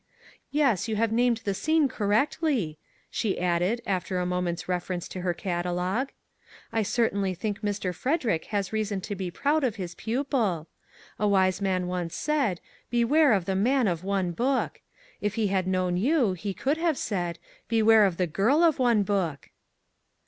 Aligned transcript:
Yes, 0.49 0.87
you 0.87 0.95
have 0.95 1.11
named 1.11 1.41
the 1.43 1.53
scene 1.53 1.87
correctly," 1.87 2.79
she 3.11 3.39
added, 3.39 3.81
after 3.85 4.17
a 4.17 4.25
moment's 4.25 4.67
reference 4.67 5.07
to 5.09 5.21
her 5.21 5.31
catalogue." 5.35 6.11
I 6.73 6.81
certainly 6.81 7.35
think 7.35 7.61
Mr. 7.61 7.93
Frederick 7.93 8.45
has 8.45 8.73
reason 8.73 9.01
to 9.01 9.13
be 9.15 9.29
proud 9.29 9.63
of 9.63 9.75
his 9.75 9.93
pupil. 9.93 10.65
A 11.19 11.27
wise 11.27 11.61
man 11.61 11.85
once 11.85 12.15
said:' 12.15 12.61
Beware 12.99 13.31
of 13.33 13.45
the 13.45 13.53
man 13.55 13.87
of 13.87 14.03
one 14.03 14.31
book.' 14.31 14.81
If 15.21 15.35
he 15.35 15.49
had 15.49 15.67
known 15.67 15.97
you, 15.97 16.33
he 16.33 16.55
could 16.55 16.77
have 16.77 16.97
said:' 16.97 17.37
Beware 17.69 18.05
of 18.05 18.17
the 18.17 18.23
little 18.23 18.33
girl 18.33 18.63
of 18.63 18.79
one 18.79 19.03
book.' 19.03 19.51